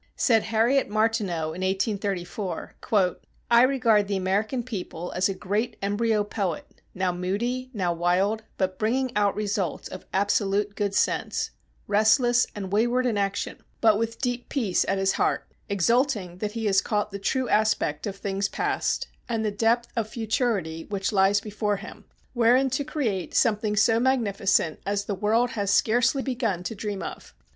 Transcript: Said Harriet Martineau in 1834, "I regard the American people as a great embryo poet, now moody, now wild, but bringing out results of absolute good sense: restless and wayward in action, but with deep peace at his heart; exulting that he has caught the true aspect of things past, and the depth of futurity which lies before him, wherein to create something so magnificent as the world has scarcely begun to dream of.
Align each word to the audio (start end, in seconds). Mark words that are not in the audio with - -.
Said 0.15 0.41
Harriet 0.45 0.89
Martineau 0.89 1.53
in 1.53 1.61
1834, 1.61 2.73
"I 3.51 3.61
regard 3.61 4.07
the 4.07 4.17
American 4.17 4.63
people 4.63 5.11
as 5.15 5.29
a 5.29 5.35
great 5.35 5.75
embryo 5.79 6.23
poet, 6.23 6.65
now 6.95 7.11
moody, 7.11 7.69
now 7.71 7.93
wild, 7.93 8.41
but 8.57 8.79
bringing 8.79 9.15
out 9.15 9.35
results 9.35 9.87
of 9.87 10.07
absolute 10.11 10.73
good 10.73 10.95
sense: 10.95 11.51
restless 11.85 12.47
and 12.55 12.71
wayward 12.73 13.05
in 13.05 13.15
action, 13.15 13.59
but 13.79 13.99
with 13.99 14.17
deep 14.19 14.49
peace 14.49 14.83
at 14.87 14.97
his 14.97 15.11
heart; 15.11 15.51
exulting 15.69 16.39
that 16.39 16.53
he 16.53 16.65
has 16.65 16.81
caught 16.81 17.11
the 17.11 17.19
true 17.19 17.47
aspect 17.49 18.07
of 18.07 18.15
things 18.15 18.49
past, 18.49 19.07
and 19.29 19.45
the 19.45 19.51
depth 19.51 19.89
of 19.95 20.09
futurity 20.09 20.83
which 20.85 21.11
lies 21.11 21.39
before 21.39 21.77
him, 21.77 22.05
wherein 22.33 22.71
to 22.71 22.83
create 22.83 23.35
something 23.35 23.75
so 23.75 23.99
magnificent 23.99 24.79
as 24.83 25.05
the 25.05 25.13
world 25.13 25.51
has 25.51 25.69
scarcely 25.69 26.23
begun 26.23 26.63
to 26.63 26.73
dream 26.73 27.03
of. 27.03 27.35